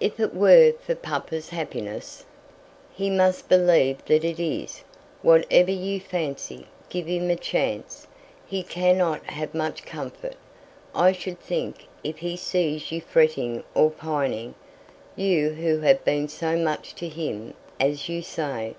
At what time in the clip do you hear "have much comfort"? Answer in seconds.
9.26-10.34